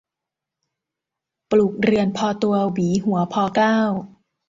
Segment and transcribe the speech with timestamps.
[1.51, 3.77] ปลูกเรือนพอตัว หวีหัวพอเกล้า